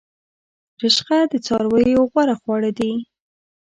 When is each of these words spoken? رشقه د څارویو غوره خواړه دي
رشقه 0.81 1.17
د 1.31 1.33
څارویو 1.45 2.01
غوره 2.11 2.35
خواړه 2.41 2.71
دي 2.79 2.91